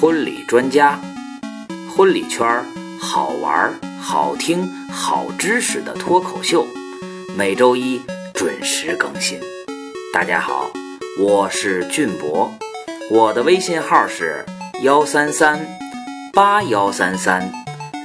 [0.00, 0.96] 婚礼专家，
[1.90, 2.64] 婚礼圈儿
[3.00, 6.64] 好玩、好听、好知识的脱口秀，
[7.36, 8.00] 每周一
[8.32, 9.40] 准时更新。
[10.14, 10.70] 大家好，
[11.18, 12.48] 我是俊博，
[13.10, 14.46] 我的微信号是
[14.82, 15.66] 幺三三
[16.32, 17.50] 八幺三三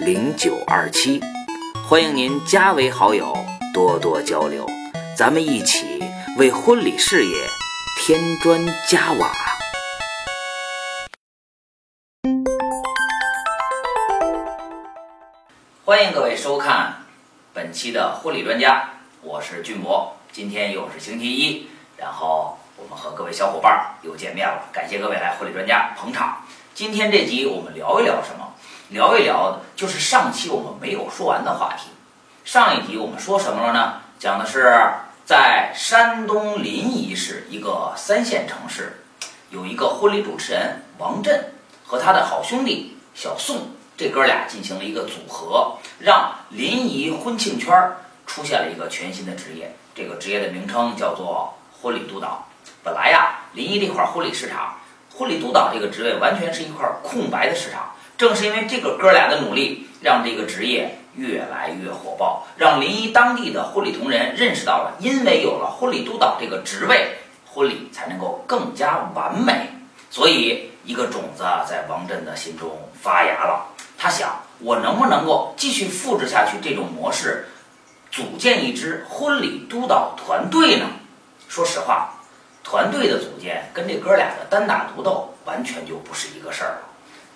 [0.01, 1.21] 零九二七，
[1.87, 3.37] 欢迎您加为好友，
[3.71, 4.65] 多多交流，
[5.15, 5.85] 咱们一起
[6.39, 7.35] 为婚礼事业
[7.99, 9.31] 添砖加瓦。
[15.93, 17.03] 欢迎各位收看
[17.53, 18.89] 本期的婚礼专家，
[19.21, 20.17] 我是俊博。
[20.31, 26.39] 今天又是星期一，然后我们和各位小伙伴又见面了，感谢各位来婚礼专家捧场。
[26.73, 28.55] 今天这集我们聊一聊什么？
[28.89, 31.91] 聊一聊就是上期我们没有说完的话题。
[32.43, 34.01] 上一集我们说什么了呢？
[34.17, 34.75] 讲的是
[35.25, 39.03] 在山东临沂市一个三线城市，
[39.51, 41.53] 有一个婚礼主持人王震
[41.85, 43.67] 和他的好兄弟小宋。
[44.03, 47.95] 这哥俩进行了一个组合，让临沂婚庆圈儿
[48.27, 49.73] 出现了一个全新的职业。
[49.95, 52.45] 这个职业的名称叫做婚礼督导。
[52.83, 54.75] 本来呀，临沂这块婚礼市场，
[55.15, 57.93] 婚礼督导这个职位完全是一块空白的市场。
[58.17, 69.69] 正是因为这个哥俩的努力，让这个职业越来越火爆，让临沂当地的婚礼同仁认识到了，因为有了婚礼督导这个职位，婚礼才能够更加完美。
[70.09, 72.69] 所以，一个种子在王震的心中
[73.01, 73.67] 发芽了。
[74.03, 77.47] 他想，我能不能够继续复制下去这种模式，
[78.11, 80.87] 组建一支婚礼督导团队呢？
[81.47, 82.09] 说实话，
[82.65, 86.89] 团队的组建跟这哥俩的单打独斗完全就不是一个事儿了。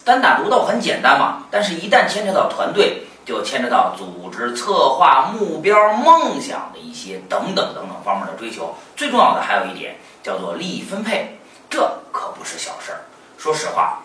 [0.03, 8.75] 单打独斗很简单嘛，但是一旦牵扯到团队，就牵扯到组织、策划、目标、梦想的一些等等等等方面的追求。
[8.97, 11.79] 最重要的还有一点叫做利益分配，这
[12.11, 12.99] 可不是小事儿。
[13.37, 14.02] 说实话，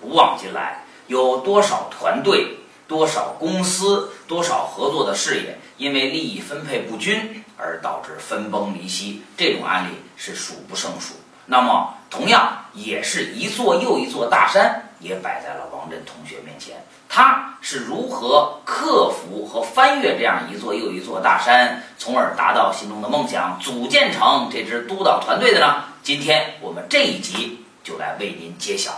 [0.00, 0.80] 古往今来。
[1.06, 9.22] 有多少团队、多少公司、多少合作的事业，因为利益分配不均而导致分崩离析？
[9.36, 11.14] 这种案例是数不胜数。
[11.46, 16.82] 那么，同样也是一座又一座大山，也摆在了王震同学面前。
[17.06, 25.84] 他是如何克服和翻越这样一座又一座大山，从而达到心中的梦想，组建成这支督导团队的呢？
[26.02, 28.92] 今天我们这一集就来为您揭晓。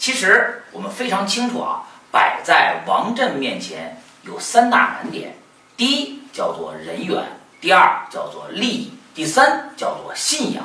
[0.00, 5.36] 其实我们非常清楚啊，摆在王震面前有三大难点：
[5.76, 7.22] 第一叫做人缘，
[7.60, 10.64] 第二叫做利益，第三叫做信仰。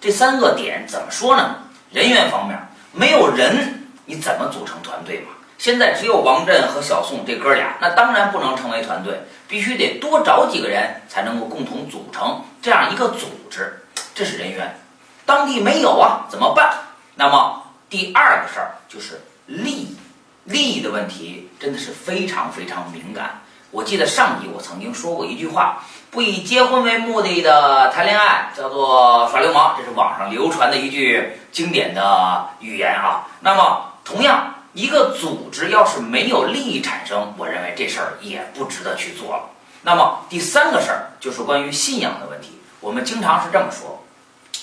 [0.00, 1.56] 这三个点怎么说呢？
[1.90, 2.56] 人员方面，
[2.92, 5.32] 没有人你怎么组成团队嘛？
[5.58, 13.82] 现在只有王震和小宋这哥俩，那当然不能成为团队，必须得多找几个人才能够共同组成这样一个组织。
[14.14, 14.78] 这是人员，
[15.24, 16.72] 当地没有啊，怎么办？
[17.16, 17.64] 那么。
[17.88, 19.96] 第二个事儿就是利，
[20.44, 23.42] 利益的问题真的是非常非常敏感。
[23.72, 33.26] 我记得上集我曾经说过一句话：不以结婚为目的的谈恋爱叫做耍流氓，这是网上流传的一句经典的语言啊。
[33.40, 39.50] 那么，同样一个组织要是没有利益产生，我认为这事儿也不值得去做了。
[39.82, 44.02] 那么第三个事儿就是关于信仰的问题，我们经常是这么说。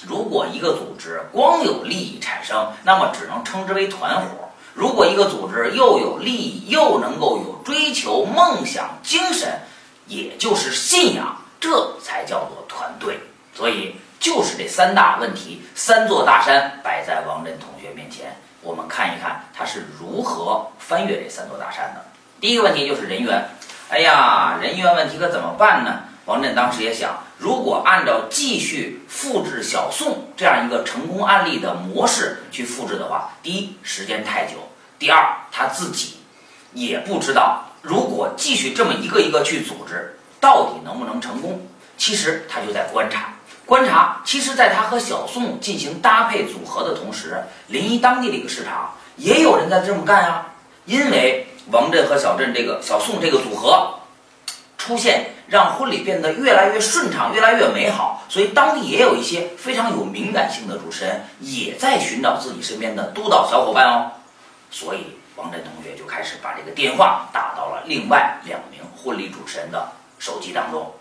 [0.07, 9.61] 如果一个组织光有利益产生，那么只能称之为团伙；如果一个组织又有利益，又能够有追求、梦想、精神，
[10.07, 13.19] 也就是信仰，这才叫做团队。
[13.55, 22.03] 所以，就是这三大问题，三座大山摆在王震同学面前，我们看一看他是如何翻越这三座大山的。
[22.41, 23.45] 第一个问题就是人员，
[23.89, 25.99] 哎呀，人员问题可怎么办呢？
[26.25, 34.53] 王震当时也想，如果按照继续复制小宋这样一个成功案例的模式去复制的话，第一时间太久，
[34.97, 36.15] 第二他自己
[36.73, 41.67] 也不知道，如果继续这么一个一个去组织，到底能不能成功？
[41.97, 43.33] 其实他就在观察，
[43.65, 44.21] 观察。
[44.25, 50.47] 其实，在他和小宋进行搭配组合的同时，临沂当地的一个市场也有人在这么干啊。
[50.85, 53.99] 因为王震和小震这个小宋这个组合
[54.83, 55.29] 出现。
[55.45, 58.23] 让婚礼变得越来越顺畅，越来越美好。
[58.27, 64.11] 所以当地也有一些非常有敏感性的主持人，也在寻找自己身边的督导小伙伴哦。
[64.71, 70.91] 所以王震同学就开始把这个电话打到了另外两名婚礼主持人的手机当中。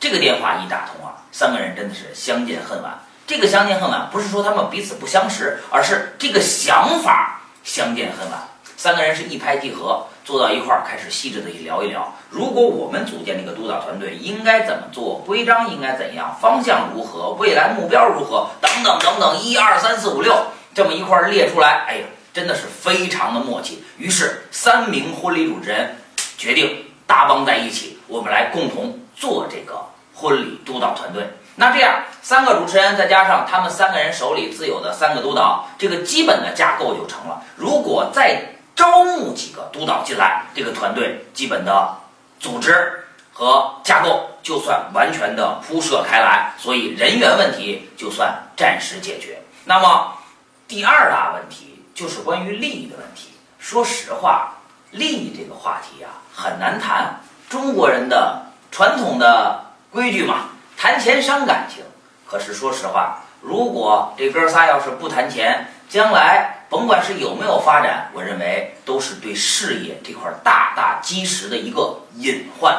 [0.00, 2.98] 这个电话一打通啊，三个人真的是相见恨晚。
[3.26, 8.48] 这个相见恨晚不是说他们彼此不相识，而是这个想法相见恨晚。
[8.76, 12.12] 三个人是一拍即合，坐到一块儿开始细致的去聊一聊。
[12.28, 15.22] 如果我们组建这个督导团队，应该怎么做？
[15.24, 16.36] 规章应该怎样？
[16.38, 17.30] 方向如何？
[17.38, 18.50] 未来目标如何？
[18.60, 20.36] 等等等等，一二三四五六，
[20.74, 22.04] 这么一块儿列出来，哎呀，
[22.34, 23.82] 真的是非常的默契。
[23.96, 25.96] 于是，三名婚礼主持人
[26.36, 29.82] 决定搭帮在一起，我们来共同做这个
[30.14, 31.26] 婚礼督导团队。
[31.54, 37.42] 那这样，三个主持人再加上他们三个人手里自有的三个督导，这个基本的架构就成了。
[37.56, 38.42] 如果再
[38.78, 41.96] 招募几个督导进来，这个团队基本的
[42.38, 49.42] 组织和架构就算完全的铺设开来，所以人员问题就算暂时解决。
[49.64, 50.12] 那么，
[50.68, 53.30] 第二大问题就是关于利益的问题。
[53.58, 54.52] 说实话，
[54.92, 57.18] 利益这个话题啊很难谈。
[57.48, 58.40] 中国人的
[58.70, 59.60] 传统的
[59.90, 61.82] 规矩嘛，谈钱伤感情。
[62.24, 72.76] 可是说实话，如果这哥仨要是不谈钱，将来甭管是有没有发展，我认为都是对事业这块大大基石的一个隐患。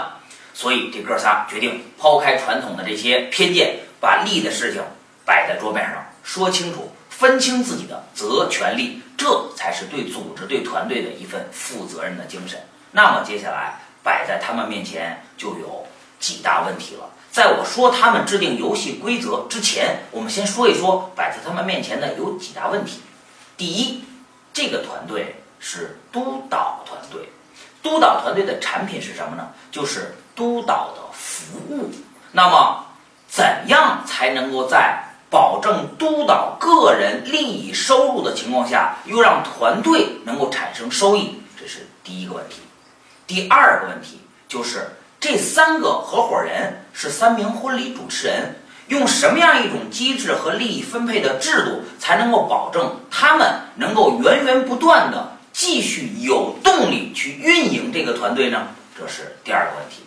[0.53, 4.83] 所以这哥仨决定抛开传统的这些偏见，把利的事情
[5.25, 6.06] 摆在桌面上。
[6.21, 12.59] 说清楚，分清自己的责权利，这才是对组织、对团队的一份负责任的精神。
[12.91, 15.88] 那么接下来摆在他们面前就有
[16.19, 17.09] 几大问题了。
[17.31, 23.00] 在我说他们制定游戏规则之前，我们先说一说摆在他们面前的有几大问题。
[23.59, 24.01] 第一，
[24.53, 27.29] 这个团队是督导团队，
[27.83, 29.50] 督导团队的产品是什么呢？
[29.69, 31.91] 就是督导的服务。
[32.31, 32.85] 那么，
[33.27, 42.62] 怎样才能够在保证督导个人利益收入的情况下，又让团队能够产生收益，这是第一个问题。
[43.27, 48.55] 第二个问题就是这三个合伙人是三名婚礼主持人，
[48.89, 58.68] 用什么样一种机制和利益分配的制度，才能够保证他们能够源源不断的继续有动力去运营这个团队呢？
[58.97, 60.03] 这是第二个问题。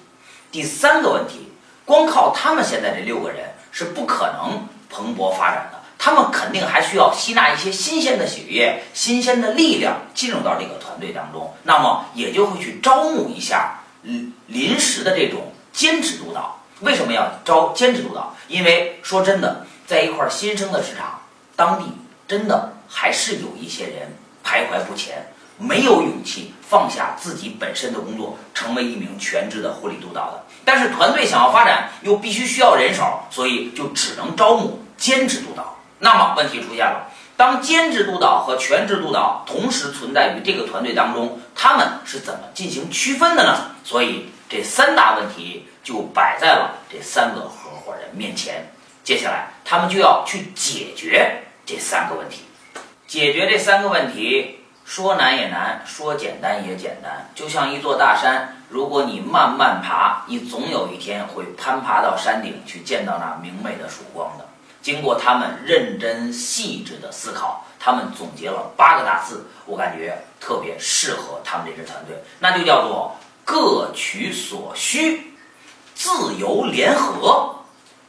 [0.51, 1.51] 第三个问题，
[1.85, 4.69] 光靠他们现在这六个人是不可能。
[4.95, 16.62] 蓬勃发展的，他们肯定还需要吸纳一些新鲜的血液、新鲜的力量进入到这个团队当中，那么也就会去招募一下临临时的这种兼职督导。
[16.83, 18.35] 为什么要招兼职督导？
[18.49, 21.21] 因为说真的，在一块新生的市场，
[21.57, 21.87] 当地
[22.29, 30.45] 真的还是有一些人徘徊不前，没有勇气放下自己本身的工作，成为一名全职的婚礼督导的。
[30.65, 34.81] 但是团队想要发展，又必须需要人手，所以就只能招募。
[34.99, 37.09] 兼职督导，那么问题出现了。
[37.37, 43.73] 当兼职督导和全职督导同时存在于这个团队当中，他们是怎么进行区分的呢？
[43.83, 48.67] 所以这三大问题就摆在了这三个合伙人面前。
[49.03, 52.43] 接下来他们就要去解决这三个问题。
[53.07, 57.31] 解决这三个问题，说难也难，说简单也简单。
[57.35, 64.45] 就像一座大山，如果你慢慢爬，你总有一天会攀爬到山顶，去见到那明媚的曙光的。
[64.83, 75.35] 经过他们认真细致的思考，他们总结了八个大字，我感觉特别适合他们这支团队，那就叫做各取所需，
[75.95, 77.57] 自由联合。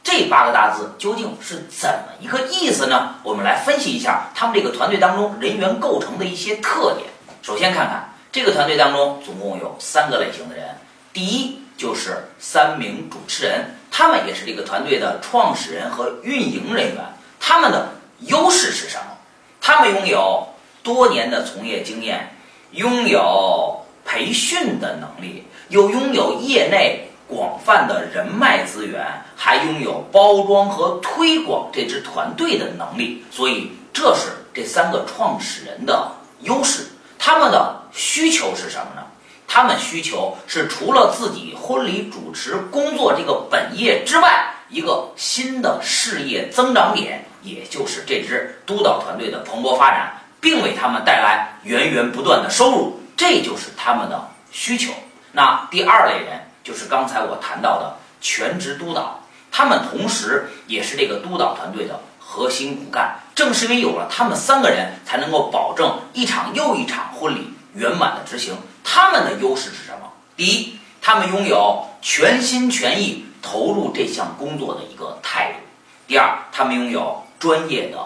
[0.02, 3.14] 这八个大字究竟是怎么一个意思呢？
[3.22, 7.08] 我们来分析一下他们这个团队当中人员构成的一些特点。
[7.42, 10.76] 首先看看这个团队当中总共有三个类型的人，
[11.12, 13.76] 第一就是三名主持人。
[13.90, 16.96] 他们也是这个团队的创始人和运营人员，
[17.38, 17.90] 他们的
[18.20, 19.16] 优势是什么？
[19.60, 20.48] 他们拥有
[20.82, 22.36] 多年的从业经验，
[22.72, 23.83] 拥有
[24.14, 29.04] 培训的能力，又拥有业内广泛的人脉资源，
[29.34, 33.24] 还拥有包装和推广这支团队的能力。
[33.28, 36.86] 所以，这是这三个创始人的优势。
[37.18, 39.02] 他们的需求是什么呢？
[39.48, 54.92] 他们需求是除了自己婚礼主持工作这个本业之外，一个新的事业增长点，也就是这支督导团队的蓬勃发展，并为他们带来源源不断的收入，这就是他们的需求。
[55.32, 63.16] 那第二类人就是刚才我谈到的全职督导，他们同时也是这个督导团队的核心骨干。
[63.34, 68.56] 正是因为有了他们三个人，才能够保证一场又一场婚礼圆满的执行。
[68.84, 70.12] 他们的优势是什么？
[70.36, 75.58] 第一，他们拥有全心全意投入这项工作的一个态度；
[76.06, 77.98] 第二，他们拥有专业的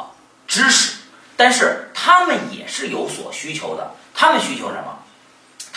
[0.46, 0.96] 知识。
[1.36, 3.92] 但是他们也是有所需求的。
[4.14, 4.97] 他们需求什么？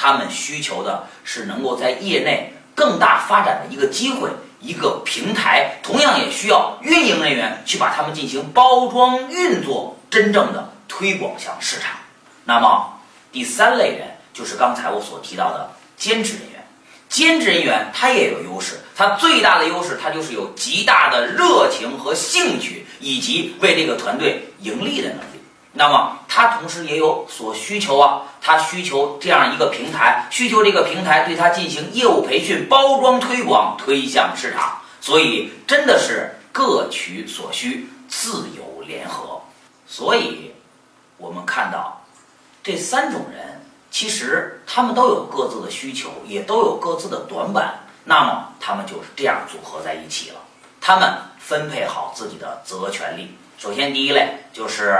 [0.01, 4.29] 他们需求的是能够在业内更大发展的一个机会、
[4.59, 5.77] 一个平台。
[5.83, 11.91] 同样也需要运营人员去把他们进行包装运作，真正的推广向市场。
[12.45, 12.99] 那么
[13.31, 14.07] 第三类人。
[14.33, 16.65] 就是刚才我所提到的兼职人员，
[17.09, 25.30] 兼职人员他也有优势，他最大的优势他就是有极大的热情和兴趣，以及为这个团队盈利的能力。
[25.73, 39.41] 那么他同时也有所需求啊，他需求这样一个平台，需求这个平台对他进行业务培训、包装推广、推向市场，所以真的是各取所需，自由联合。
[39.87, 40.53] 所以，
[41.17, 42.01] 我们看到
[42.63, 50.37] 这三种人，其实他们都有各自的需求，也都有各自的短板，那么他们就是这样组合在一起了。
[50.79, 53.35] 他们分配好自己的责权利。
[53.57, 54.97] 首先，第一类就是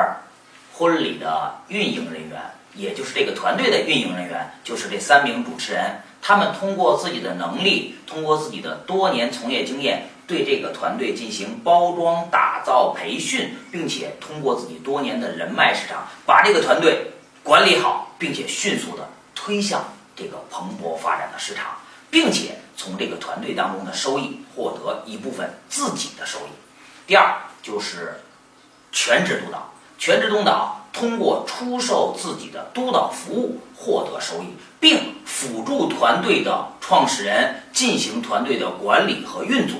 [0.81, 2.41] 婚礼的运营人员，
[2.73, 6.01] 也就是这个团队的运营人员，就是这三名主持人。
[6.23, 17.11] 他们通过自己的能力，通过自己的多年从业经验，对这个团队进行包装、打造、培训，并且通过自己多年的人脉市场，把这个团队
[17.43, 19.85] 管理好，并且迅速的推向
[20.15, 21.77] 这个蓬勃发展的市场，
[22.09, 26.49] 并且从这个团队当中的收益获得一部分自己的收益。
[27.05, 28.19] 第二就是。
[28.93, 29.70] 全职督导，
[30.01, 34.47] 全职督导通过出售自己的督导服务获得收益，
[34.79, 39.77] 并辅助团队的创始人进行团队的管理和运作。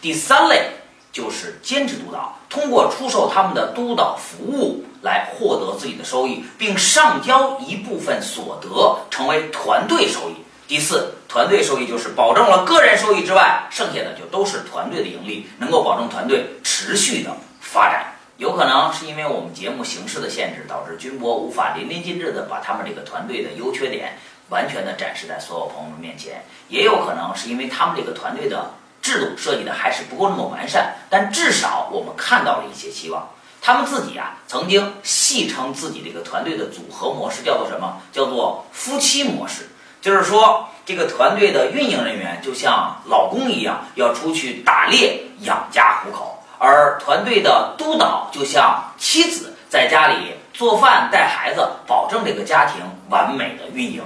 [0.00, 0.70] 第三类
[1.10, 10.34] 就是兼职督导，通过出售他们的督导服务来获得自己的收益，并上交一部分所得成为团队收益。
[10.68, 18.13] 第四，团队收益就是保证了个人收益之外，剩下的就都是团队的盈利，能够保证团队持续的发展。
[18.36, 26.44] 有可能是因为我们节目形式的限制，导致军博无法淋漓尽致的把他们这个团队的优缺点完全的展示在所有朋友们面前。
[26.68, 33.28] 也有可能是因为他们这个团队的制度设计的还是不够那么完善，但至少我们看到了一些希望。
[33.62, 38.02] 他们自己啊，曾经戏称自己这个团队的组合模式叫做什么？
[38.12, 39.68] 叫做夫妻模式。
[40.02, 46.33] 就是说，这个团队的运营人员就像老公一样，要出去打猎养家糊口。
[46.64, 54.02] 而团队的督导就像妻子在家里做饭带孩子，保证这个家庭完美的运营。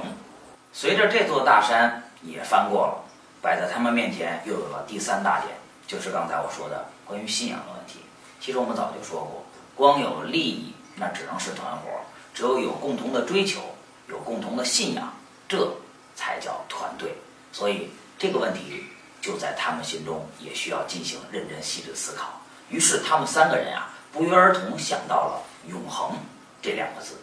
[0.73, 3.05] 随着这座大山也翻过了，
[3.41, 5.55] 摆在他们面前又有了第三大点，
[5.87, 8.00] 就是刚才我说的关于信仰的问题。
[8.41, 9.45] 其实我们早就说过，
[9.77, 11.88] 光有利益那只能是团伙，
[12.35, 13.61] 只有有共同的追求，
[14.09, 15.12] 有共同的信仰，
[15.49, 15.73] 这
[16.17, 17.15] 才叫团队。
[17.53, 17.88] 所以
[18.19, 18.85] 这个问题
[19.23, 22.41] 就在他们心中也需要进行认真细致思考。
[22.71, 26.13] 于是他们三个人啊，不约而同想到了“永恒”
[26.61, 27.15] 这两个字。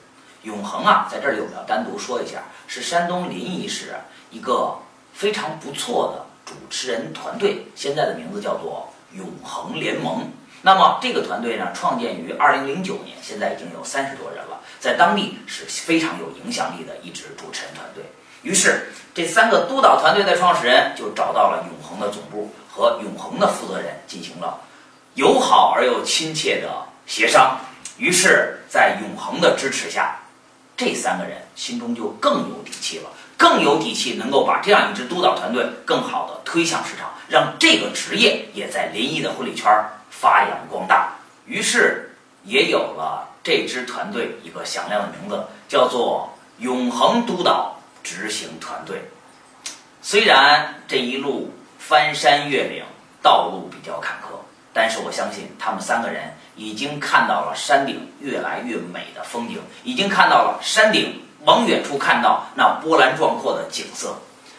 [0.43, 3.95] 永恒啊，在这里我们要单独说一下，是山东临沂市
[4.29, 4.77] 一个
[5.13, 10.29] 非常不错的主持人团队，现在的名字叫做永恒联盟。
[10.61, 18.03] 那么这个团队呢，创建于二零零九年，现在已经有三十多人了，在当地是非常有影响力的一支主持人团队。
[18.41, 24.59] 于是这三个督导团队的创始人就找到了永恒的总部和永恒的负责人进行了。
[25.15, 26.69] 友好而又亲切的
[27.07, 27.57] 协商，
[27.97, 30.19] 于是，在永恒的支持下，
[30.75, 39.71] 这三个人心中就更有底气了，更有底气能够把这样一支督导团队更好的推向市场，让这个职业也在临沂的婚礼圈
[40.09, 41.13] 发扬光大。
[41.45, 49.01] 于是，也有了这支团队一个响亮的名字，叫做永恒督导执行团队。
[50.01, 52.83] 虽然这一路翻山越岭，
[53.21, 54.35] 道路比较坎坷。
[54.77, 64.17] 但是我相信，他们三个人已经看到了山顶越来越美的风景，已经看到了山顶往远处看到那波澜壮阔的景色。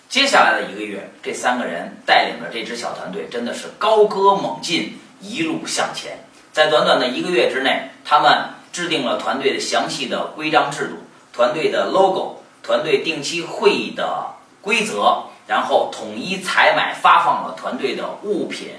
[0.09, 6.19] 接下来的一个月，这三个人带领着这支小团队，真的是高歌猛进，一路向前。
[6.51, 10.95] 在短短的一个月之内，他们制定了团队的详细的规章制度、
[11.31, 14.29] 团队的 logo、团队定期会议的
[14.63, 18.71] 规则，然后统一采买发放了团队的物品。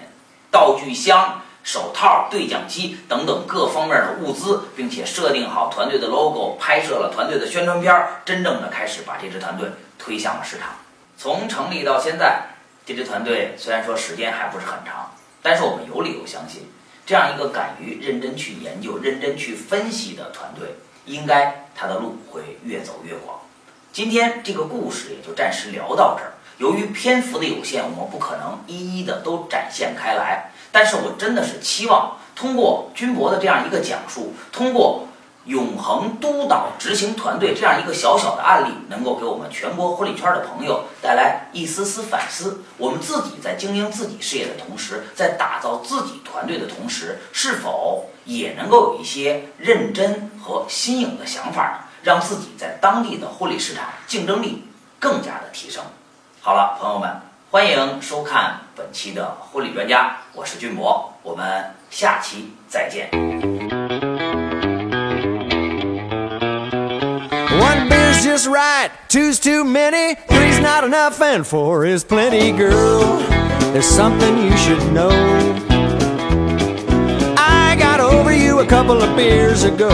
[0.58, 7.94] 道具箱、手套、对讲机等等各方面的物资，并且设定好团队的 logo，拍摄了团队的宣传片，
[8.26, 10.70] 真正的开始把这支团队推向了市场。
[11.16, 12.42] 从成立到现在，
[12.88, 15.12] 这支团队虽然说时间还不是很长，
[15.44, 16.68] 但是我们有理由相信，
[17.06, 20.70] 这样一个敢于认真去研究、认真去分析的团队，
[21.06, 23.38] 应该他的路会越走越广。
[23.94, 26.34] 今天这个故事也就暂时聊到这儿。
[26.58, 30.52] 由于篇幅的有限，我们不可能一一的都展现开来。
[30.72, 35.08] 但是我真的是期望通过军博的这样一个讲述，通过
[35.46, 51.80] 永恒督导执行团队这样一个小小的案例，能够给我们全国婚礼圈的朋友带来一丝丝反思：我们自己在经营自己事业的同时，在打造自己团队的同时，是否也能够有一些认真和新颖的想法呢？
[52.04, 54.64] 让自己在当地的婚礼市场竞争力
[55.00, 55.84] 更加的提升。
[56.47, 63.11] 好了，朋友们，欢迎收看本期的婚礼专家，我是俊博，我们下期再见。
[68.23, 68.91] just right.
[69.09, 73.19] Two's too many, three's not enough, and four is plenty, girl.
[73.73, 75.11] There's something you should know.
[77.37, 79.91] I got over you a couple of beers ago.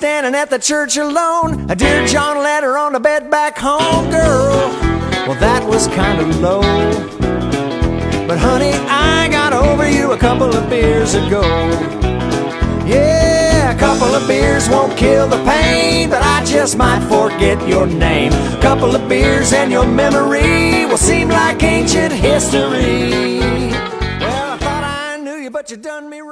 [0.00, 1.70] standing at the church alone.
[1.70, 4.56] A dear John letter on the bed back home, girl.
[5.28, 6.62] Well, that was kind of low.
[8.26, 11.42] But honey, I got over you a couple of beers ago.
[12.86, 17.86] Yeah, a couple of beers won't kill the pain, but I just might forget your
[17.86, 18.32] name.
[18.32, 23.10] A couple of beers and your memory will seem like ancient history.
[24.18, 26.29] Well, I thought I knew you, but you done me wrong.